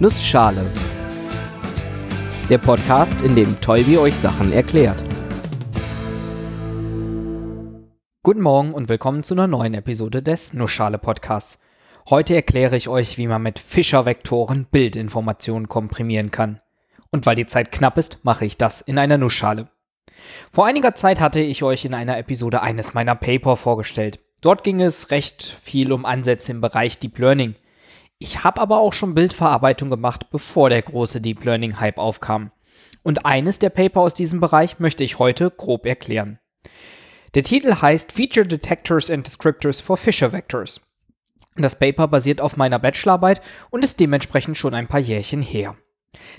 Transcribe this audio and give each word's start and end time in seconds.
Nussschale. 0.00 0.64
Der 2.48 2.58
Podcast, 2.58 3.20
in 3.22 3.34
dem 3.34 3.60
Tolbi 3.60 3.98
euch 3.98 4.14
Sachen 4.14 4.52
erklärt. 4.52 5.02
Guten 8.22 8.40
Morgen 8.40 8.74
und 8.74 8.88
willkommen 8.88 9.24
zu 9.24 9.34
einer 9.34 9.48
neuen 9.48 9.74
Episode 9.74 10.22
des 10.22 10.52
Nussschale 10.52 10.98
Podcasts. 10.98 11.58
Heute 12.08 12.36
erkläre 12.36 12.76
ich 12.76 12.88
euch, 12.88 13.18
wie 13.18 13.26
man 13.26 13.42
mit 13.42 13.58
Fischer-Vektoren 13.58 14.68
Bildinformationen 14.70 15.68
komprimieren 15.68 16.30
kann. 16.30 16.60
Und 17.10 17.26
weil 17.26 17.34
die 17.34 17.48
Zeit 17.48 17.72
knapp 17.72 17.98
ist, 17.98 18.24
mache 18.24 18.44
ich 18.44 18.56
das 18.56 18.80
in 18.80 18.98
einer 18.98 19.18
Nussschale. 19.18 19.66
Vor 20.52 20.66
einiger 20.66 20.94
Zeit 20.94 21.18
hatte 21.18 21.40
ich 21.40 21.64
euch 21.64 21.84
in 21.84 21.94
einer 21.94 22.18
Episode 22.18 22.62
eines 22.62 22.94
meiner 22.94 23.16
Paper 23.16 23.56
vorgestellt. 23.56 24.20
Dort 24.42 24.62
ging 24.62 24.80
es 24.80 25.10
recht 25.10 25.42
viel 25.42 25.90
um 25.90 26.04
Ansätze 26.04 26.52
im 26.52 26.60
Bereich 26.60 27.00
Deep 27.00 27.18
Learning. 27.18 27.56
Ich 28.20 28.42
habe 28.42 28.60
aber 28.60 28.78
auch 28.78 28.92
schon 28.92 29.14
Bildverarbeitung 29.14 29.90
gemacht, 29.90 30.30
bevor 30.30 30.70
der 30.70 30.82
große 30.82 31.20
Deep 31.20 31.44
Learning 31.44 31.78
Hype 31.78 31.98
aufkam. 31.98 32.50
Und 33.02 33.24
eines 33.24 33.58
der 33.58 33.70
Paper 33.70 34.00
aus 34.00 34.14
diesem 34.14 34.40
Bereich 34.40 34.80
möchte 34.80 35.04
ich 35.04 35.18
heute 35.18 35.50
grob 35.50 35.86
erklären. 35.86 36.38
Der 37.34 37.44
Titel 37.44 37.76
heißt 37.80 38.10
Feature 38.10 38.46
Detectors 38.46 39.10
and 39.10 39.26
Descriptors 39.26 39.80
for 39.80 39.96
Fisher 39.96 40.32
Vectors. 40.32 40.80
Das 41.56 41.78
Paper 41.78 42.08
basiert 42.08 42.40
auf 42.40 42.56
meiner 42.56 42.78
Bachelorarbeit 42.78 43.40
und 43.70 43.84
ist 43.84 44.00
dementsprechend 44.00 44.56
schon 44.56 44.74
ein 44.74 44.88
paar 44.88 45.00
Jährchen 45.00 45.42
her. 45.42 45.76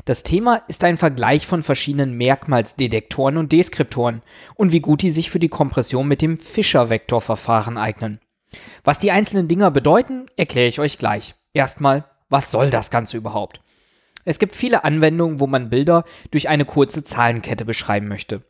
Das 0.06 0.24
Thema 0.24 0.56
ist 0.68 0.84
ein 0.84 0.98
Vergleich 0.98 1.46
von 1.46 1.62
verschiedenen 1.62 2.14
Merkmalsdetektoren 2.18 3.38
und 3.38 3.52
Deskriptoren 3.52 4.22
und 4.56 4.72
wie 4.72 4.80
gut 4.80 5.02
die 5.02 5.12
sich 5.12 5.30
für 5.30 5.40
die 5.40 5.50
Kompression 5.50 6.08
mit 6.08 6.22
dem 6.22 6.38
Fischer-Vektorverfahren 6.38 7.78
eignen. 7.78 8.20
Was 8.84 8.98
die 8.98 9.12
einzelnen 9.12 9.48
Dinger 9.48 9.72
bedeuten, 9.72 10.26
erkläre 10.36 10.68
ich 10.68 10.80
euch 10.80 10.98
gleich. 10.98 11.36
Erstmal, 11.54 12.06
was 12.30 12.52
soll 12.52 12.70
das 12.70 12.92
Ganze 12.92 13.18
überhaupt? 13.18 13.62
Es 14.26 14.40
gibt 14.40 14.56
viele 14.56 14.84
Anwendungen, 14.84 15.40
wo 15.40 15.48
man 15.48 15.70
Bilder 15.70 16.04
durch 16.32 16.50
eine 16.50 16.66
kurze 16.66 17.04
Zahlenkette 17.04 17.66
beschreiben 17.66 18.08
möchte. 18.08 18.44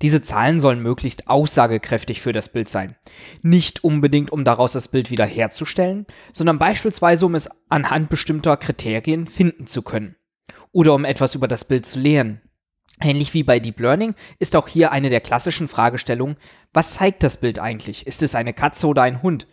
Diese 0.00 0.22
Zahlen 0.22 0.60
sollen 0.60 0.82
möglichst 0.82 1.28
aussagekräftig 1.28 2.20
für 2.20 2.32
das 2.32 2.48
Bild 2.48 2.68
sein. 2.68 2.96
Nicht 3.42 3.84
unbedingt, 3.84 4.30
um 4.32 4.44
daraus 4.44 4.72
das 4.72 4.88
Bild 4.88 5.10
wiederherzustellen, 5.10 6.06
sondern 6.32 6.58
beispielsweise, 6.58 7.26
um 7.26 7.34
es 7.34 7.50
anhand 7.68 8.08
bestimmter 8.08 8.56
Kriterien 8.56 9.26
finden 9.26 9.66
zu 9.66 9.82
können 9.82 10.16
oder 10.72 10.94
um 10.94 11.04
etwas 11.04 11.34
über 11.34 11.48
das 11.48 11.64
Bild 11.64 11.84
zu 11.86 11.98
lernen. 11.98 12.40
Ähnlich 13.00 13.34
wie 13.34 13.42
bei 13.42 13.60
Deep 13.60 13.78
Learning 13.80 14.14
ist 14.38 14.56
auch 14.56 14.68
hier 14.68 14.90
eine 14.92 15.10
der 15.10 15.20
klassischen 15.20 15.68
Fragestellungen, 15.68 16.36
was 16.72 16.94
zeigt 16.94 17.22
das 17.22 17.36
Bild 17.36 17.58
eigentlich? 17.58 18.06
Ist 18.06 18.22
es 18.22 18.34
eine 18.34 18.54
Katze 18.54 18.86
oder 18.86 19.02
ein 19.02 19.22
Hund? 19.22 19.46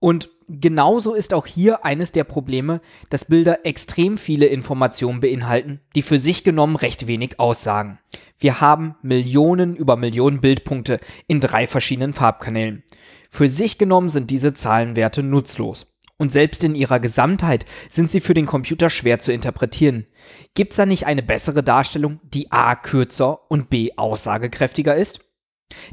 Und 0.00 0.28
genauso 0.48 1.14
ist 1.14 1.34
auch 1.34 1.46
hier 1.46 1.84
eines 1.84 2.12
der 2.12 2.24
Probleme, 2.24 2.80
dass 3.10 3.26
Bilder 3.26 3.64
extrem 3.64 4.18
viele 4.18 4.46
Informationen 4.46 5.20
beinhalten, 5.20 5.80
die 5.94 6.02
für 6.02 6.18
sich 6.18 6.44
genommen 6.44 6.76
recht 6.76 7.06
wenig 7.06 7.40
aussagen. 7.40 7.98
Wir 8.38 8.60
haben 8.60 8.96
Millionen 9.02 9.76
über 9.76 9.96
Millionen 9.96 10.40
Bildpunkte 10.40 11.00
in 11.26 11.40
drei 11.40 11.66
verschiedenen 11.66 12.12
Farbkanälen. 12.12 12.82
Für 13.30 13.48
sich 13.48 13.78
genommen 13.78 14.08
sind 14.08 14.30
diese 14.30 14.54
Zahlenwerte 14.54 15.22
nutzlos. 15.22 15.94
Und 16.16 16.30
selbst 16.30 16.62
in 16.62 16.76
ihrer 16.76 17.00
Gesamtheit 17.00 17.66
sind 17.90 18.10
sie 18.10 18.20
für 18.20 18.34
den 18.34 18.46
Computer 18.46 18.88
schwer 18.88 19.18
zu 19.18 19.32
interpretieren. 19.32 20.06
Gibt's 20.54 20.76
da 20.76 20.86
nicht 20.86 21.06
eine 21.06 21.22
bessere 21.22 21.62
Darstellung, 21.62 22.20
die 22.22 22.52
a 22.52 22.76
kürzer 22.76 23.50
und 23.50 23.68
b 23.68 23.90
aussagekräftiger 23.96 24.94
ist? 24.94 25.20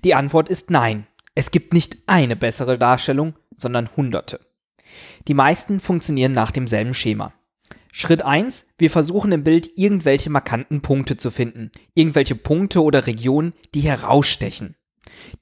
Die 0.03 0.13
Antwort 0.13 0.49
ist 0.49 0.69
nein. 0.69 1.07
Es 1.33 1.49
gibt 1.49 1.73
nicht 1.73 1.97
eine 2.07 2.35
bessere 2.35 2.77
Darstellung, 2.77 3.33
sondern 3.61 3.89
hunderte. 3.95 4.39
Die 5.27 5.33
meisten 5.33 5.79
funktionieren 5.79 6.33
nach 6.33 6.51
demselben 6.51 6.93
Schema. 6.93 7.33
Schritt 7.93 8.23
1, 8.23 8.67
wir 8.77 8.89
versuchen 8.89 9.31
im 9.31 9.43
Bild 9.43 9.69
irgendwelche 9.75 10.29
markanten 10.29 10.81
Punkte 10.81 11.17
zu 11.17 11.29
finden, 11.29 11.71
irgendwelche 11.93 12.35
Punkte 12.35 12.81
oder 12.83 13.05
Regionen, 13.05 13.53
die 13.73 13.81
herausstechen. 13.81 14.75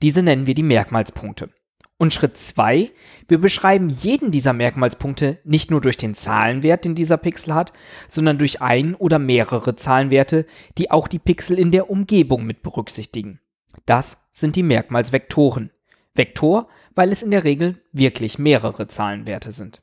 Diese 0.02 0.24
nennen 0.24 0.48
wir 0.48 0.56
die 0.56 0.64
Merkmalspunkte. 0.64 1.50
Und 1.98 2.14
Schritt 2.14 2.38
2, 2.38 2.92
wir 3.28 3.40
beschreiben 3.40 3.90
jeden 3.90 4.32
dieser 4.32 4.54
Merkmalspunkte 4.54 5.40
nicht 5.44 5.70
nur 5.70 5.82
durch 5.82 5.98
den 5.98 6.16
Zahlenwert, 6.16 6.86
den 6.86 6.96
dieser 6.96 7.18
Pixel 7.18 7.54
hat, 7.54 7.74
sondern 8.08 8.38
durch 8.38 8.62
ein 8.62 8.96
oder 8.96 9.20
mehrere 9.20 9.76
Zahlenwerte, 9.76 10.46
die 10.78 10.92
auch 10.92 11.10
die 11.10 11.20
Pixel 11.20 11.60
in 11.60 11.72
der 11.72 11.90
Umgebung 11.90 12.46
mit 12.46 12.64
berücksichtigen. 12.64 13.42
Das 13.86 14.18
sind 14.32 14.56
die 14.56 14.64
Merkmalsvektoren. 14.64 15.72
Vektor, 16.20 16.68
weil 16.94 17.12
es 17.12 17.24
in 17.24 17.32
der 17.32 17.44
Regel 17.44 17.82
wirklich 17.92 18.38
mehrere 18.38 18.88
Zahlenwerte 18.88 19.52
sind. 19.52 19.82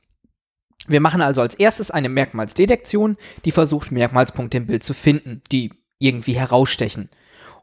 Wir 0.86 1.00
machen 1.00 1.22
also 1.22 1.40
als 1.40 1.54
erstes 1.54 1.90
eine 1.90 2.08
Merkmalsdetektion, 2.08 3.16
die 3.44 3.50
versucht, 3.50 3.90
Merkmalspunkte 3.90 4.58
im 4.58 4.66
Bild 4.66 4.84
zu 4.84 4.94
finden, 4.94 5.42
die 5.50 5.72
irgendwie 5.98 6.34
herausstechen. 6.34 7.08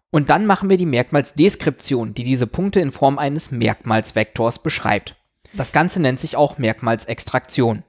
Und 0.10 0.30
dann 0.30 0.46
machen 0.46 0.70
wir 0.70 0.78
die 0.78 0.86
Merkmalsdeskription, 0.86 2.14
die 2.14 2.24
diese 2.24 2.48
Punkte 2.48 2.80
in 2.80 2.92
Form 2.92 3.18
eines 3.18 3.52
Merkmalsvektors 3.52 4.62
beschreibt. 4.62 5.16
Das 5.54 5.72
Ganze 5.72 6.02
nennt 6.02 6.20
sich 6.20 6.36
auch 6.36 6.58
Merkmalsextraktion. 6.58 7.84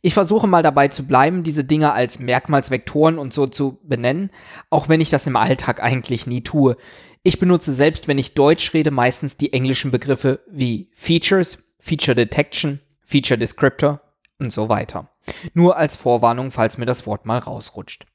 Ich 0.00 0.14
versuche 0.14 0.46
mal 0.46 0.62
dabei 0.62 0.88
zu 0.88 1.06
bleiben, 1.06 1.42
diese 1.42 1.64
Dinge 1.64 1.92
als 1.92 2.18
Merkmalsvektoren 2.18 3.18
und 3.18 3.32
so 3.32 3.46
zu 3.46 3.78
benennen, 3.82 4.30
auch 4.70 4.88
wenn 4.88 5.00
ich 5.00 5.10
das 5.10 5.26
im 5.26 5.36
Alltag 5.36 5.82
eigentlich 5.82 6.26
nie 6.26 6.42
tue. 6.42 6.76
Ich 7.22 7.38
benutze 7.38 7.72
selbst, 7.72 8.08
wenn 8.08 8.18
ich 8.18 8.34
Deutsch 8.34 8.72
rede, 8.74 8.90
meistens 8.90 9.36
die 9.36 9.52
englischen 9.52 9.90
Begriffe 9.90 10.40
wie 10.50 10.90
Features, 10.94 11.74
Feature 11.80 12.14
Detection, 12.14 12.80
Feature 13.04 13.38
Descriptor 13.38 14.00
und 14.38 14.52
so 14.52 14.68
weiter. 14.68 15.10
Nur 15.52 15.76
als 15.76 15.96
Vorwarnung, 15.96 16.50
falls 16.50 16.78
mir 16.78 16.86
das 16.86 17.06
Wort 17.06 17.26
mal 17.26 17.38
rausrutscht. 17.38 18.06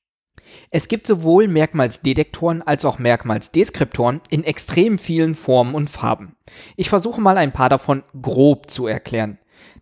Es 0.70 0.88
gibt 0.88 1.08
sowohl 1.08 1.48
Merkmalsdetektoren 1.48 2.62
als 2.62 2.86
auch 2.86 3.00
Merkmalsdeskriptoren 3.00 4.22
in 4.30 4.44
extrem 4.44 4.98
vielen 4.98 5.36
Formen 5.36 5.76
und 5.76 5.90
Farben. 5.90 6.36
Ich 6.76 6.90
versuche 6.90 7.22
mal 7.22 7.38
ein 7.38 7.54
paar 7.54 7.70
davon 7.70 8.04
grob 8.22 8.70
zu 8.70 8.88
erklären. 8.88 9.40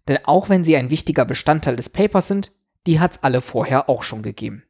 Denn 0.07 0.19
auch 0.25 0.49
wenn 0.49 0.63
sie 0.63 0.75
ein 0.75 0.89
wichtiger 0.89 1.25
Bestandteil 1.25 1.75
des 1.75 1.89
Papers 1.89 2.27
sind, 2.27 2.51
die 2.87 2.99
hat's 2.99 3.23
alle 3.23 3.41
vorher 3.41 3.89
auch 3.89 4.03
schon 4.03 4.23
gegeben. 4.23 4.63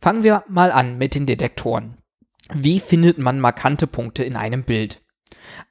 Fangen 0.00 0.22
wir 0.22 0.44
mal 0.48 0.72
an 0.72 0.98
mit 0.98 1.14
den 1.14 1.26
Detektoren. 1.26 1.98
Wie 2.52 2.80
findet 2.80 3.18
man 3.18 3.40
markante 3.40 3.86
Punkte 3.86 4.24
in 4.24 4.36
einem 4.36 4.64
Bild? 4.64 5.00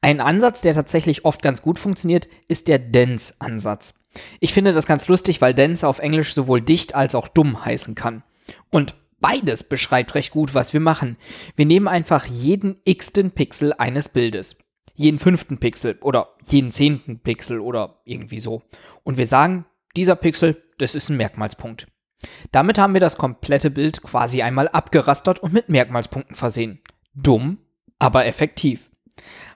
Ein 0.01 0.19
Ansatz, 0.19 0.61
der 0.61 0.73
tatsächlich 0.73 1.25
oft 1.25 1.41
ganz 1.41 1.61
gut 1.61 1.79
funktioniert, 1.79 2.27
ist 2.47 2.67
der 2.67 2.79
Dense-Ansatz. 2.79 3.93
Ich 4.39 4.53
finde 4.53 4.73
das 4.73 4.85
ganz 4.85 5.07
lustig, 5.07 5.41
weil 5.41 5.53
Dense 5.53 5.87
auf 5.87 5.99
Englisch 5.99 6.33
sowohl 6.33 6.61
dicht 6.61 6.95
als 6.95 7.15
auch 7.15 7.27
dumm 7.27 7.65
heißen 7.65 7.95
kann. 7.95 8.23
Und 8.69 8.95
Beides 9.23 9.63
beschreibt 9.63 10.15
recht 10.15 10.31
gut, 10.31 10.53
was 10.53 10.73
wir 10.73 10.81
machen. 10.81 11.15
Wir 11.55 11.65
nehmen 11.65 11.87
einfach 11.87 12.25
jeden 12.25 12.81
x-ten 12.83 13.31
Pixel 13.31 13.71
eines 13.71 14.09
Bildes. 14.09 14.57
Jeden 14.95 15.17
fünften 15.17 15.59
Pixel 15.59 15.97
oder 16.01 16.35
jeden 16.45 16.71
zehnten 16.71 17.19
Pixel 17.19 17.61
oder 17.61 18.01
irgendwie 18.03 18.41
so. 18.41 18.63
Und 19.03 19.17
wir 19.17 19.25
sagen, 19.25 19.65
dieser 19.95 20.17
Pixel, 20.17 20.61
das 20.77 20.93
ist 20.93 21.07
ein 21.07 21.15
Merkmalspunkt. 21.15 21.87
Damit 22.51 22.77
haben 22.77 22.93
wir 22.93 23.01
das 23.01 23.17
komplette 23.17 23.69
Bild 23.69 24.03
quasi 24.03 24.41
einmal 24.41 24.67
abgerastert 24.67 25.39
und 25.39 25.53
mit 25.53 25.69
Merkmalspunkten 25.69 26.35
versehen. 26.35 26.79
Dumm, 27.13 27.59
aber 27.99 28.25
effektiv. 28.25 28.89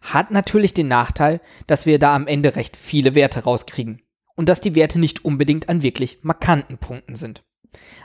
Hat 0.01 0.31
natürlich 0.31 0.73
den 0.73 0.87
Nachteil, 0.87 1.41
dass 1.65 1.85
wir 1.85 1.99
da 1.99 2.15
am 2.15 2.27
Ende 2.27 2.55
recht 2.55 2.77
viele 2.77 3.15
Werte 3.15 3.43
rauskriegen. 3.43 4.01
Und 4.35 4.49
dass 4.49 4.61
die 4.61 4.75
Werte 4.75 4.99
nicht 4.99 5.25
unbedingt 5.25 5.67
an 5.67 5.81
wirklich 5.81 6.19
markanten 6.21 6.77
Punkten 6.77 7.15
sind. 7.15 7.43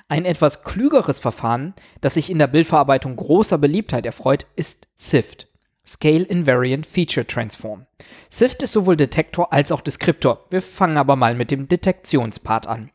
Ein 0.08 0.24
etwas 0.24 0.64
klügeres 0.64 1.18
Verfahren, 1.18 1.74
das 2.00 2.14
sich 2.14 2.30
in 2.30 2.38
der 2.38 2.46
Bildverarbeitung 2.46 3.16
großer 3.16 3.58
Beliebtheit 3.58 4.06
erfreut, 4.06 4.46
ist 4.56 4.88
SIFT. 4.96 5.48
Scale 5.86 6.24
Invariant 6.24 6.86
Feature 6.86 7.26
Transform. 7.26 7.86
SIFT 8.30 8.62
ist 8.62 8.72
sowohl 8.72 8.96
Detektor 8.96 9.52
als 9.52 9.72
auch 9.72 9.80
Deskriptor. 9.80 10.46
Wir 10.50 10.62
fangen 10.62 10.96
aber 10.96 11.16
mal 11.16 11.34
mit 11.34 11.50
dem 11.50 11.68
Detektionspart 11.68 12.66
an. 12.66 12.90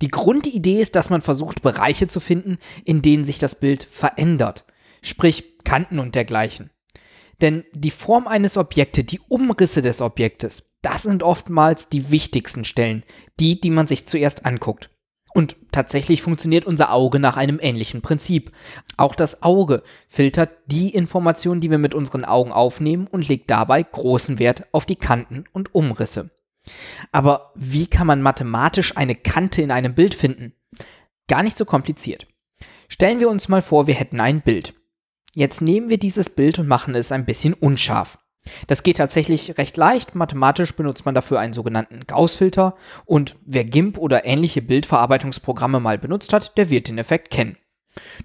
Die 0.00 0.08
Grundidee 0.08 0.80
ist, 0.80 0.96
dass 0.96 1.10
man 1.10 1.22
versucht, 1.22 1.62
Bereiche 1.62 2.06
zu 2.06 2.20
finden, 2.20 2.58
in 2.84 3.02
denen 3.02 3.24
sich 3.24 3.38
das 3.38 3.54
Bild 3.54 3.82
verändert. 3.82 4.64
Sprich 5.02 5.58
Kanten 5.64 5.98
und 5.98 6.14
dergleichen. 6.14 6.70
Denn 7.40 7.64
die 7.72 7.90
Form 7.90 8.26
eines 8.26 8.56
Objektes, 8.56 9.06
die 9.06 9.20
Umrisse 9.28 9.82
des 9.82 10.00
Objektes, 10.00 10.62
das 10.82 11.02
sind 11.02 11.22
oftmals 11.22 11.88
die 11.88 12.10
wichtigsten 12.10 12.64
Stellen, 12.64 13.02
die, 13.40 13.60
die 13.60 13.70
man 13.70 13.86
sich 13.86 14.06
zuerst 14.06 14.46
anguckt. 14.46 14.90
Und 15.34 15.56
tatsächlich 15.70 16.22
funktioniert 16.22 16.64
unser 16.64 16.92
Auge 16.92 17.18
nach 17.18 17.36
einem 17.36 17.58
ähnlichen 17.60 18.00
Prinzip. 18.00 18.52
Auch 18.96 19.14
das 19.14 19.42
Auge 19.42 19.82
filtert 20.08 20.50
die 20.66 20.94
Informationen, 20.94 21.60
die 21.60 21.70
wir 21.70 21.76
mit 21.76 21.94
unseren 21.94 22.24
Augen 22.24 22.52
aufnehmen 22.52 23.06
und 23.06 23.28
legt 23.28 23.50
dabei 23.50 23.82
großen 23.82 24.38
Wert 24.38 24.64
auf 24.72 24.86
die 24.86 24.96
Kanten 24.96 25.44
und 25.52 25.74
Umrisse. 25.74 26.30
Aber 27.12 27.52
wie 27.54 27.86
kann 27.86 28.06
man 28.06 28.22
mathematisch 28.22 28.96
eine 28.96 29.14
Kante 29.14 29.62
in 29.62 29.70
einem 29.70 29.94
Bild 29.94 30.14
finden? 30.14 30.52
Gar 31.28 31.42
nicht 31.42 31.56
so 31.56 31.64
kompliziert. 31.64 32.26
Stellen 32.88 33.20
wir 33.20 33.28
uns 33.28 33.48
mal 33.48 33.62
vor, 33.62 33.86
wir 33.86 33.94
hätten 33.94 34.20
ein 34.20 34.42
Bild. 34.42 34.74
Jetzt 35.34 35.60
nehmen 35.60 35.88
wir 35.88 35.98
dieses 35.98 36.30
Bild 36.30 36.58
und 36.58 36.68
machen 36.68 36.94
es 36.94 37.12
ein 37.12 37.26
bisschen 37.26 37.52
unscharf. 37.52 38.18
Das 38.68 38.82
geht 38.82 38.98
tatsächlich 38.98 39.58
recht 39.58 39.76
leicht. 39.76 40.14
Mathematisch 40.14 40.74
benutzt 40.74 41.04
man 41.04 41.14
dafür 41.14 41.40
einen 41.40 41.52
sogenannten 41.52 42.06
Gauss-Filter 42.06 42.76
und 43.04 43.36
wer 43.44 43.64
GIMP 43.64 43.98
oder 43.98 44.24
ähnliche 44.24 44.62
Bildverarbeitungsprogramme 44.62 45.80
mal 45.80 45.98
benutzt 45.98 46.32
hat, 46.32 46.56
der 46.56 46.70
wird 46.70 46.88
den 46.88 46.98
Effekt 46.98 47.30
kennen. 47.30 47.58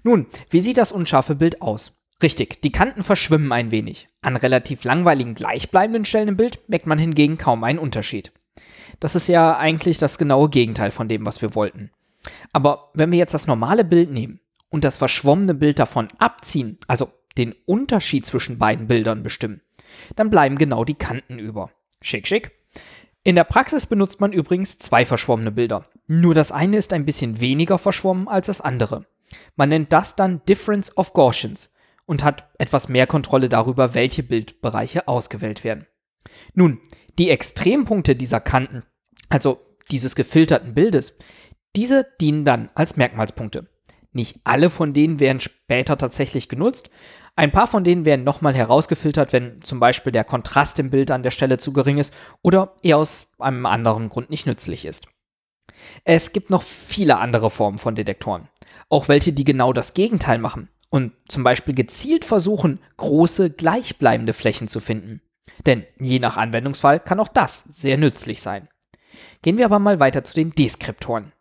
Nun, 0.02 0.26
wie 0.50 0.60
sieht 0.60 0.76
das 0.76 0.92
unscharfe 0.92 1.34
Bild 1.34 1.60
aus? 1.60 2.01
Richtig, 2.22 2.62
die 2.62 2.70
Kanten 2.70 3.02
verschwimmen 3.02 3.50
ein 3.50 3.72
wenig. 3.72 4.06
An 4.20 4.36
relativ 4.36 4.84
langweiligen 4.84 5.34
gleichbleibenden 5.34 6.04
Stellen 6.04 6.28
im 6.28 6.36
Bild 6.36 6.60
merkt 6.68 6.86
man 6.86 6.98
hingegen 6.98 7.36
kaum 7.36 7.64
einen 7.64 7.80
Unterschied. 7.80 8.32
Das 9.00 9.16
ist 9.16 9.26
ja 9.26 9.56
eigentlich 9.56 9.98
das 9.98 10.18
genaue 10.18 10.48
Gegenteil 10.48 10.92
von 10.92 11.08
dem, 11.08 11.26
was 11.26 11.42
wir 11.42 11.56
wollten. 11.56 11.90
Aber 12.52 12.90
wenn 12.94 13.10
wir 13.10 13.18
jetzt 13.18 13.34
das 13.34 13.48
normale 13.48 13.82
Bild 13.82 14.12
nehmen 14.12 14.38
und 14.70 14.84
das 14.84 14.98
verschwommene 14.98 15.54
Bild 15.54 15.80
davon 15.80 16.06
abziehen, 16.18 16.78
also 16.86 17.10
den 17.36 17.56
Unterschied 17.66 18.24
zwischen 18.24 18.58
beiden 18.58 18.86
Bildern 18.86 19.24
bestimmen, 19.24 19.60
dann 20.14 20.30
bleiben 20.30 20.58
genau 20.58 20.84
die 20.84 20.94
Kanten 20.94 21.40
über. 21.40 21.70
Schick, 22.00 22.28
schick. 22.28 22.52
In 23.24 23.34
der 23.34 23.44
Praxis 23.44 23.86
benutzt 23.86 24.20
man 24.20 24.32
übrigens 24.32 24.78
zwei 24.78 25.04
verschwommene 25.04 25.50
Bilder. 25.50 25.86
Nur 26.06 26.34
das 26.34 26.52
eine 26.52 26.76
ist 26.76 26.92
ein 26.92 27.04
bisschen 27.04 27.40
weniger 27.40 27.78
verschwommen 27.78 28.28
als 28.28 28.46
das 28.46 28.60
andere. 28.60 29.06
Man 29.56 29.70
nennt 29.70 29.92
das 29.92 30.14
dann 30.14 30.44
Difference 30.44 30.96
of 30.96 31.14
Gaussians 31.14 31.71
und 32.06 32.24
hat 32.24 32.50
etwas 32.58 32.88
mehr 32.88 33.06
Kontrolle 33.06 33.48
darüber, 33.48 33.94
welche 33.94 34.22
Bildbereiche 34.22 35.08
ausgewählt 35.08 35.64
werden. 35.64 35.86
Nun, 36.54 36.80
die 37.18 37.30
Extrempunkte 37.30 38.16
dieser 38.16 38.40
Kanten, 38.40 38.84
also 39.28 39.60
dieses 39.90 40.14
gefilterten 40.14 40.74
Bildes, 40.74 41.18
diese 41.76 42.06
dienen 42.20 42.44
dann 42.44 42.70
als 42.74 42.96
Merkmalspunkte. 42.96 43.68
Nicht 44.12 44.40
alle 44.44 44.68
von 44.68 44.92
denen 44.92 45.20
werden 45.20 45.40
später 45.40 45.96
tatsächlich 45.96 46.48
genutzt, 46.48 46.90
ein 47.34 47.50
paar 47.50 47.66
von 47.66 47.82
denen 47.82 48.04
werden 48.04 48.24
nochmal 48.24 48.54
herausgefiltert, 48.54 49.32
wenn 49.32 49.62
zum 49.62 49.80
Beispiel 49.80 50.12
der 50.12 50.24
Kontrast 50.24 50.78
im 50.78 50.90
Bild 50.90 51.10
an 51.10 51.22
der 51.22 51.30
Stelle 51.30 51.56
zu 51.56 51.72
gering 51.72 51.96
ist 51.96 52.12
oder 52.42 52.76
er 52.82 52.98
aus 52.98 53.32
einem 53.38 53.64
anderen 53.64 54.10
Grund 54.10 54.28
nicht 54.28 54.46
nützlich 54.46 54.84
ist. 54.84 55.06
Es 56.04 56.32
gibt 56.32 56.50
noch 56.50 56.62
viele 56.62 57.16
andere 57.16 57.50
Formen 57.50 57.78
von 57.78 57.94
Detektoren, 57.94 58.48
auch 58.90 59.08
welche, 59.08 59.32
die 59.32 59.44
genau 59.44 59.72
das 59.72 59.94
Gegenteil 59.94 60.38
machen 60.38 60.68
und 60.92 61.12
zum 61.26 61.42
Beispiel 61.42 61.74
gezielt 61.74 62.26
versuchen, 62.26 62.78
große 62.98 63.48
gleichbleibende 63.48 64.34
Flächen 64.34 64.68
zu 64.68 64.78
finden. 64.78 65.22
Denn 65.64 65.86
je 65.98 66.18
nach 66.18 66.36
Anwendungsfall 66.36 67.00
kann 67.00 67.18
auch 67.18 67.28
das 67.28 67.64
sehr 67.74 67.96
nützlich 67.96 68.42
sein. 68.42 68.68
Gehen 69.40 69.56
wir 69.56 69.64
aber 69.64 69.78
mal 69.78 70.00
weiter 70.00 70.22
zu 70.22 70.34
den 70.34 70.50
Deskriptoren. 70.50 71.32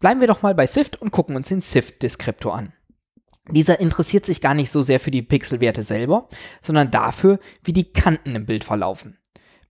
Bleiben 0.00 0.20
wir 0.20 0.26
doch 0.26 0.42
mal 0.42 0.54
bei 0.54 0.66
SIFT 0.66 0.96
und 1.00 1.12
gucken 1.12 1.36
uns 1.36 1.48
den 1.48 1.60
SIFT-Deskriptor 1.60 2.52
an. 2.52 2.72
Dieser 3.48 3.78
interessiert 3.78 4.26
sich 4.26 4.40
gar 4.40 4.54
nicht 4.54 4.70
so 4.70 4.82
sehr 4.82 4.98
für 4.98 5.12
die 5.12 5.22
Pixelwerte 5.22 5.84
selber, 5.84 6.28
sondern 6.60 6.90
dafür, 6.90 7.38
wie 7.62 7.72
die 7.72 7.92
Kanten 7.92 8.34
im 8.34 8.46
Bild 8.46 8.64
verlaufen. 8.64 9.16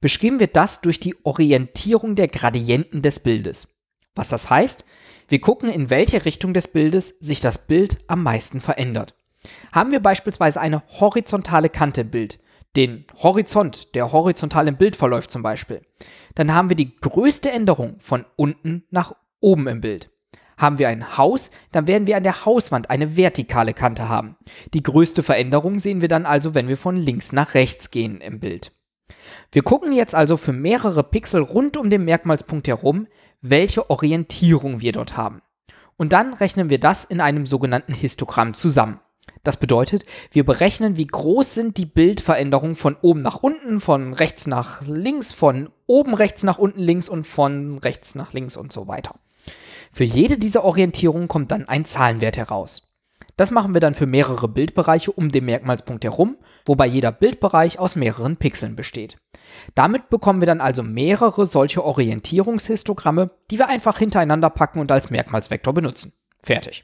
Beschrieben 0.01 0.41
wird 0.41 0.57
das 0.57 0.81
durch 0.81 1.01
die 1.01 1.15
Orientierung 1.25 2.17
der 2.17 2.29
Gradienten 2.29 3.03
des 3.03 3.21
Bildes. 3.21 3.69
Was 4.15 4.29
das 4.31 4.49
heißt? 4.49 4.87
Wir 5.29 5.43
gucken, 5.43 5.69
in 5.69 5.91
welche 5.91 6.25
Richtung 6.25 6.55
des 6.55 6.69
Bildes 6.69 7.15
sich 7.21 7.41
das 7.41 7.67
Bild 7.67 7.99
am 8.07 8.23
meisten 8.23 8.63
verändert. 8.63 9.18
Haben 9.73 9.91
wir 9.93 10.01
beispielsweise 10.01 10.61
eine 10.61 10.83
horizontale 11.01 11.69
Kante 11.69 12.03
im 12.03 12.11
Bild, 12.11 12.41
den 12.77 13.05
Horizont, 13.23 13.95
der 13.95 14.13
horizontal 14.13 14.69
im 14.69 14.77
Bild 14.77 14.97
verläuft 14.97 15.31
zum 15.31 15.43
Beispiel, 15.43 15.83
dann 16.35 16.55
haben 16.55 16.69
wir 16.69 16.77
die 16.77 16.97
größte 16.97 17.51
Änderung 17.51 17.97
von 17.99 18.25
unten 18.37 18.85
nach 18.91 19.15
oben 19.41 19.67
im 19.67 19.81
Bild. 19.81 20.11
Haben 20.57 20.79
wir 20.79 20.89
ein 20.89 21.17
Haus, 21.17 21.51
dann 21.71 21.87
werden 21.87 22.07
wir 22.07 22.17
an 22.17 22.25
der 22.25 22.45
Hauswand 22.45 22.91
eine 22.91 23.17
vertikale 23.17 23.75
Kante 23.75 24.09
haben. 24.09 24.37
Die 24.75 24.83
größte 24.83 25.23
Veränderung 25.23 25.79
sehen 25.79 26.01
wir 26.01 26.09
dann 26.09 26.27
also, 26.27 26.55
wenn 26.55 26.69
wir 26.69 26.77
von 26.77 26.97
links 26.97 27.33
nach 27.33 27.55
rechts 27.55 27.91
gehen 27.91 28.21
im 28.21 28.41
Bild. 28.41 28.73
Wir 29.53 29.63
gucken 29.63 29.93
jetzt 29.93 30.15
also 30.15 30.37
für 30.37 30.53
mehrere 30.53 31.05
Pixel 31.05 31.43
rund 31.43 31.77
um 31.77 31.91
den 31.91 32.05
Merkmalspunkt 32.05 32.67
herum, 32.69 33.07
welche 33.41 33.89
Orientierung 33.89 34.81
wir 34.81 34.93
dort 34.93 35.17
haben. 35.17 35.43
Und 35.97 36.13
dann 36.13 36.35
rechnen 36.35 36.71
wir 36.71 36.79
das 36.79 37.05
in 37.05 37.21
einem 37.21 37.47
sogenannten 37.47 37.95
Histogramm 37.95 38.55
zusammen. 38.55 39.01
Das 39.45 39.57
bedeutet, 39.57 40.05
wir 40.31 40.45
berechnen, 40.45 40.97
wie 40.97 41.07
groß 41.07 41.55
sind 41.55 41.77
die 41.77 41.87
Bildveränderungen 41.87 42.77
von 42.77 42.97
oben 43.01 43.21
nach 43.21 43.43
unten, 43.43 43.81
von 43.81 44.13
rechts 44.13 44.47
nach 44.47 44.83
links, 44.83 45.33
von 45.33 45.71
oben 45.87 46.15
rechts 46.15 46.43
nach 46.43 46.59
unten 46.59 46.81
links 46.81 47.09
und 47.09 47.27
von 47.27 47.79
rechts 47.79 48.15
nach 48.15 48.33
links 48.33 48.57
und 48.57 48.73
so 48.73 48.89
weiter. 48.89 49.15
Für 49.93 50.05
jede 50.05 50.39
dieser 50.39 50.65
Orientierungen 50.65 51.29
kommt 51.29 51.51
dann 51.51 51.69
ein 51.69 51.85
Zahlenwert 51.85 52.37
heraus. 52.37 52.89
Das 53.39 53.53
machen 53.53 53.73
wir 53.73 53.81
dann 53.81 53.95
für 53.95 54.07
mehrere 54.07 54.49
Bildbereiche 54.49 55.13
um 55.13 55.31
den 55.31 55.45
Merkmalspunkt 55.45 56.05
herum, 56.05 56.37
wobei 56.67 56.87
jeder 56.87 57.13
Bildbereich 57.13 57.79
aus 57.79 57.95
mehreren 57.95 58.37
Pixeln 58.37 58.75
besteht. 58.75 59.17
Damit 59.77 60.11
bekommen 60.11 60.41
wir 60.41 60.47
dann 60.47 60.61
also 60.61 60.83
mehrere 60.83 61.47
solche 61.47 61.85
Orientierungshistogramme, 61.85 63.31
die 63.51 63.59
wir 63.59 63.69
einfach 63.69 63.99
hintereinander 63.99 64.51
packen 64.51 64.81
und 64.81 64.91
als 64.91 65.11
Merkmalsvektor 65.11 65.73
benutzen. 65.73 66.13
Fertig. 66.43 66.83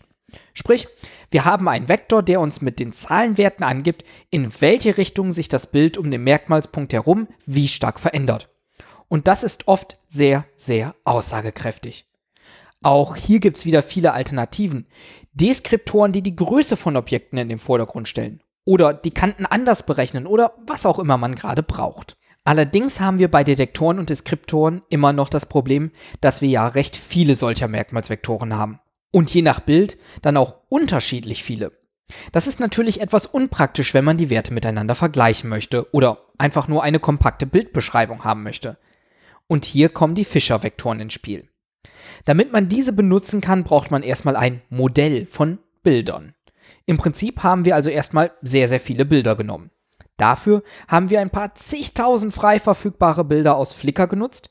Sprich, 0.52 0.88
wir 1.30 1.44
haben 1.44 1.68
einen 1.68 1.88
Vektor, 1.88 2.22
der 2.22 2.40
uns 2.40 2.60
mit 2.60 2.80
den 2.80 2.92
Zahlenwerten 2.92 3.64
angibt, 3.64 4.04
in 4.30 4.52
welche 4.60 4.96
Richtung 4.96 5.32
sich 5.32 5.48
das 5.48 5.70
Bild 5.70 5.98
um 5.98 6.10
den 6.10 6.22
Merkmalspunkt 6.24 6.92
herum 6.92 7.28
wie 7.46 7.68
stark 7.68 8.00
verändert. 8.00 8.48
Und 9.08 9.28
das 9.28 9.42
ist 9.42 9.68
oft 9.68 9.98
sehr, 10.06 10.44
sehr 10.56 10.94
aussagekräftig. 11.04 12.06
Auch 12.82 13.16
hier 13.16 13.40
gibt 13.40 13.56
es 13.56 13.66
wieder 13.66 13.82
viele 13.82 14.12
Alternativen. 14.12 14.86
Deskriptoren, 15.32 16.12
die 16.12 16.22
die 16.22 16.36
Größe 16.36 16.76
von 16.76 16.96
Objekten 16.96 17.38
in 17.38 17.48
den 17.48 17.58
Vordergrund 17.58 18.08
stellen. 18.08 18.42
Oder 18.64 18.94
die 18.94 19.10
Kanten 19.10 19.46
anders 19.46 19.84
berechnen 19.84 20.26
oder 20.26 20.54
was 20.66 20.86
auch 20.86 20.98
immer 20.98 21.16
man 21.16 21.34
gerade 21.34 21.62
braucht. 21.62 22.16
Allerdings 22.44 23.00
haben 23.00 23.18
wir 23.18 23.30
bei 23.30 23.42
Detektoren 23.42 23.98
und 23.98 24.10
Deskriptoren 24.10 24.82
immer 24.90 25.14
noch 25.14 25.30
das 25.30 25.46
Problem, 25.46 25.92
dass 26.20 26.42
wir 26.42 26.48
ja 26.48 26.68
recht 26.68 26.96
viele 26.96 27.36
solcher 27.36 27.68
Merkmalsvektoren 27.68 28.54
haben. 28.54 28.80
Und 29.14 29.32
je 29.32 29.42
nach 29.42 29.60
Bild 29.60 29.96
dann 30.22 30.36
auch 30.36 30.56
unterschiedlich 30.68 31.44
viele. 31.44 31.70
Das 32.32 32.48
ist 32.48 32.58
natürlich 32.58 33.00
etwas 33.00 33.26
unpraktisch, 33.26 33.94
wenn 33.94 34.04
man 34.04 34.16
die 34.16 34.28
Werte 34.28 34.52
miteinander 34.52 34.96
vergleichen 34.96 35.48
möchte 35.48 35.94
oder 35.94 36.18
einfach 36.36 36.66
nur 36.66 36.82
eine 36.82 36.98
kompakte 36.98 37.46
Bildbeschreibung 37.46 38.24
haben 38.24 38.42
möchte. 38.42 38.76
Und 39.46 39.66
hier 39.66 39.88
kommen 39.88 40.16
die 40.16 40.24
Fischer-Vektoren 40.24 40.98
ins 40.98 41.12
Spiel. 41.12 41.48
Damit 42.24 42.52
man 42.52 42.68
diese 42.68 42.92
benutzen 42.92 43.40
kann, 43.40 43.62
braucht 43.62 43.92
man 43.92 44.02
erstmal 44.02 44.34
ein 44.34 44.62
Modell 44.68 45.28
von 45.28 45.60
Bildern. 45.84 46.34
Im 46.84 46.96
Prinzip 46.96 47.44
haben 47.44 47.64
wir 47.64 47.76
also 47.76 47.90
erstmal 47.90 48.32
sehr, 48.42 48.68
sehr 48.68 48.80
viele 48.80 49.04
Bilder 49.04 49.36
genommen. 49.36 49.70
Dafür 50.16 50.64
haben 50.88 51.08
wir 51.08 51.20
ein 51.20 51.30
paar 51.30 51.54
zigtausend 51.54 52.34
frei 52.34 52.58
verfügbare 52.58 53.22
Bilder 53.22 53.54
aus 53.54 53.74
Flickr 53.74 54.08
genutzt, 54.08 54.50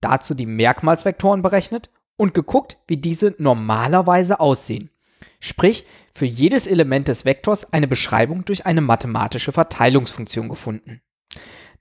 dazu 0.00 0.34
die 0.34 0.46
Merkmalsvektoren 0.46 1.42
berechnet 1.42 1.90
und 2.16 2.34
geguckt, 2.34 2.78
wie 2.86 2.96
diese 2.96 3.34
normalerweise 3.38 4.40
aussehen. 4.40 4.90
Sprich, 5.40 5.86
für 6.12 6.26
jedes 6.26 6.66
Element 6.66 7.08
des 7.08 7.24
Vektors 7.24 7.72
eine 7.72 7.86
Beschreibung 7.86 8.44
durch 8.44 8.66
eine 8.66 8.80
mathematische 8.80 9.52
Verteilungsfunktion 9.52 10.48
gefunden. 10.48 11.02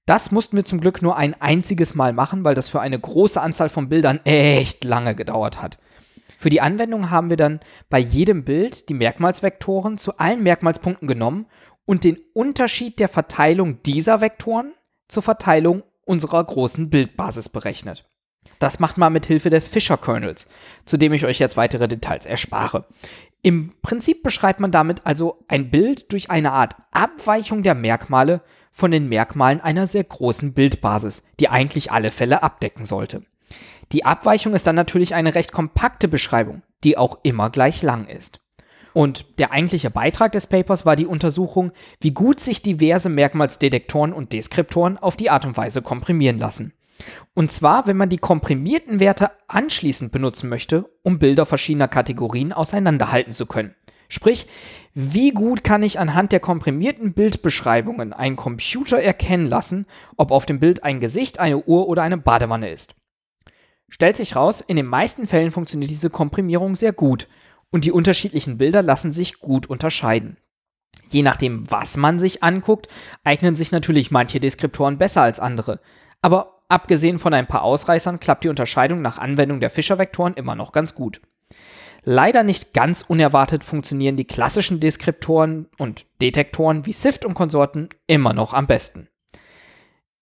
Das 0.06 0.32
mussten 0.32 0.56
wir 0.56 0.66
zum 0.66 0.82
Glück 0.82 1.02
nur 1.02 1.18
ein 1.18 1.40
einziges 1.42 1.96
Mal 1.96 2.14
machen, 2.14 2.44
weil 2.44 2.54
das 2.54 2.70
für 2.70 2.80
eine 2.80 3.00
große 3.00 3.42
Anzahl 3.42 3.70
von 3.70 3.90
Bildern 3.90 4.20
echt 4.24 4.84
lange 4.84 5.16
gedauert 5.16 5.62
hat. 5.62 5.80
Für 6.38 6.50
die 6.50 6.62
Anwendung 6.62 7.10
haben 7.10 7.30
wir 7.30 7.38
dann 7.38 7.60
bei 7.90 7.98
jedem 7.98 8.44
Bild 8.44 8.90
die 8.90 8.94
Merkmalsvektoren 8.94 9.98
zu 9.98 10.18
allen 10.18 10.44
Merkmalspunkten 10.44 11.08
genommen 11.08 11.48
und 11.86 12.04
den 12.04 12.20
Unterschied 12.34 13.00
der 13.00 13.10
Verteilung 13.10 13.82
dieser 13.84 14.22
Vektoren 14.22 14.74
zur 15.08 15.24
Verteilung 15.24 15.84
unserer 16.04 16.44
großen 16.44 16.90
Bildbasis 16.90 17.50
berechnet. 17.50 18.08
Das 18.60 18.80
macht 18.80 18.98
man 18.98 19.14
mit 19.14 19.26
Hilfe 19.26 19.50
des 19.50 19.70
Fisher-Kernels, 19.70 20.48
zu 20.86 20.98
dem 20.98 21.14
ich 21.14 21.26
euch 21.26 21.40
jetzt 21.40 21.58
weitere 21.58 21.88
Details 21.88 22.26
erspare. 22.26 22.86
Im 23.42 23.74
Prinzip 23.82 24.24
beschreibt 24.24 24.60
man 24.60 24.72
damit 24.72 25.02
also 25.06 25.44
ein 25.48 25.70
Bild 25.70 26.12
durch 26.12 26.32
eine 26.32 26.52
Art 26.52 26.76
Abweichung 26.92 27.62
der 27.62 27.76
Merkmale 27.76 28.42
von 28.72 28.92
den 28.92 29.08
Merkmalen 29.08 29.62
einer 29.62 29.88
sehr 29.88 30.04
großen 30.04 30.54
Bildbasis, 30.54 31.24
die 31.40 31.50
eigentlich 31.50 31.92
alle 31.92 32.12
Fälle 32.12 32.42
abdecken 32.44 32.86
sollte. 32.86 33.22
Die 33.92 34.04
Abweichung 34.04 34.54
ist 34.54 34.66
dann 34.66 34.76
natürlich 34.76 35.14
eine 35.14 35.36
recht 35.36 35.52
kompakte 35.52 36.08
Beschreibung, 36.08 36.64
die 36.84 36.98
auch 36.98 37.20
immer 37.24 37.50
gleich 37.50 37.84
lang 37.84 38.08
ist. 38.08 38.40
Und 38.94 39.40
der 39.40 39.52
eigentliche 39.52 39.92
Beitrag 39.92 40.32
des 40.32 40.48
Papers 40.48 40.86
war 40.86 40.96
die 40.96 41.06
Untersuchung, 41.06 41.72
wie 42.00 42.12
gut 42.12 42.40
sich 42.40 42.62
diverse 42.62 43.10
Merkmalsdetektoren 43.10 44.14
und 44.14 44.32
Deskriptoren 44.32 44.98
auf 44.98 45.18
die 45.18 45.30
Art 45.30 45.46
und 45.46 45.58
Weise 45.58 45.82
komprimieren 45.82 46.38
lassen. 46.38 46.74
Und 47.34 47.52
zwar, 47.52 47.88
wenn 47.88 47.98
man 47.98 48.10
die 48.10 48.18
komprimierten 48.18 49.00
Werte 49.00 49.32
anschließend 49.48 50.12
benutzen 50.12 50.50
möchte, 50.50 50.90
um 51.04 51.20
Bilder 51.20 51.46
verschiedener 51.46 51.88
Kategorien 51.88 52.54
auseinanderhalten 52.54 53.34
zu 53.34 53.46
können. 53.46 53.76
Sprich, 54.08 54.48
wie 54.94 55.32
gut 55.32 55.64
kann 55.64 55.84
ich 55.84 56.00
anhand 56.00 56.32
der 56.32 56.40
komprimierten 56.40 57.14
Bildbeschreibungen 57.14 58.14
einen 58.14 58.36
Computer 58.36 59.02
erkennen 59.02 59.48
lassen, 59.48 59.88
ob 60.16 60.32
auf 60.32 60.46
dem 60.46 60.60
Bild 60.60 60.84
ein 60.84 61.00
Gesicht, 61.00 61.40
eine 61.40 61.64
Uhr 61.64 61.88
oder 61.88 62.04
eine 62.04 62.18
Badewanne 62.18 62.70
ist? 62.70 62.96
Stellt 63.90 64.18
sich 64.18 64.36
raus, 64.36 64.62
in 64.62 64.78
den 64.78 64.86
meisten 64.86 65.28
Fällen 65.28 65.52
funktioniert 65.52 65.92
diese 65.92 66.10
Komprimierung 66.10 66.76
sehr 66.76 66.94
gut 66.94 67.28
und 67.72 67.86
die 67.86 67.92
unterschiedlichen 67.92 68.58
Bilder 68.58 68.82
lassen 68.82 69.12
sich 69.12 69.40
gut 69.40 69.68
unterscheiden. 69.68 70.38
Je 71.10 71.22
nachdem, 71.22 71.70
was 71.70 71.98
man 71.98 72.20
sich 72.20 72.44
anguckt, 72.44 72.88
eignen 73.24 73.56
sich 73.56 73.72
natürlich 73.72 74.12
manche 74.12 74.40
Deskriptoren 74.40 74.98
besser 74.98 75.22
als 75.22 75.40
andere. 75.40 75.80
Aber 76.22 76.55
abgesehen 76.70 77.20
von 77.20 77.34
ein 77.34 77.48
paar 77.48 77.64
Ausreißern 77.64 78.20
klappt 78.20 78.44
die 78.44 78.50
Unterscheidung 78.50 79.02
nach 79.02 79.18
Anwendung 79.18 79.60
der 79.60 79.70
Fischer-Vektoren 79.70 80.34
immer 80.34 80.56
noch 80.56 80.72
ganz 80.72 80.96
gut. 80.96 81.22
Leider 82.04 82.44
nicht 82.44 82.74
ganz 82.74 83.02
unerwartet 83.02 83.64
funktionieren 83.64 84.16
die 84.16 84.26
klassischen 84.26 84.80
Deskriptoren 84.80 85.68
und 85.80 86.06
Detektoren 86.22 86.86
wie 86.86 86.94
SIFT 86.94 87.26
und 87.26 87.34
Konsorten 87.34 87.90
immer 88.06 88.34
noch 88.34 88.54
am 88.54 88.68
besten. 88.68 89.10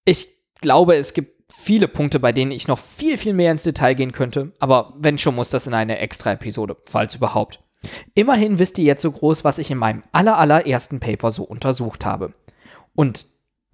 Ich 0.05 0.29
glaube, 0.61 0.95
es 0.95 1.13
gibt 1.13 1.51
viele 1.53 1.89
Punkte, 1.89 2.19
bei 2.19 2.31
denen 2.31 2.51
ich 2.51 2.69
noch 2.69 2.79
viel, 2.79 3.17
viel 3.17 3.33
mehr 3.33 3.51
ins 3.51 3.63
Detail 3.63 3.95
gehen 3.95 4.13
könnte, 4.13 4.53
aber 4.59 4.93
wenn 4.97 5.17
schon, 5.17 5.35
muss 5.35 5.49
das 5.49 5.67
in 5.67 5.73
eine 5.73 5.99
extra 5.99 6.31
Episode, 6.31 6.77
falls 6.85 7.15
überhaupt. 7.15 7.61
Immerhin 8.15 8.59
wisst 8.59 8.79
ihr 8.79 8.85
jetzt 8.85 9.01
so 9.01 9.11
groß, 9.11 9.43
was 9.43 9.57
ich 9.57 9.69
in 9.69 9.77
meinem 9.77 10.03
allerallerersten 10.13 11.01
Paper 11.01 11.31
so 11.31 11.43
untersucht 11.43 12.05
habe. 12.05 12.33
Und 12.95 13.27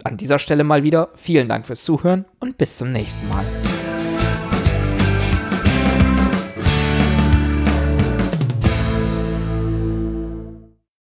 an 0.06 0.18
dieser 0.18 0.40
Stelle 0.40 0.64
mal 0.64 0.84
wieder 0.84 1.10
vielen 1.16 1.50
Dank 1.50 1.66
fürs 1.68 1.84
Zuhören 1.84 2.26
und 2.40 2.58
bis 2.58 2.78
zum 2.78 2.92
nächsten 2.92 3.28
Mal. 3.30 3.46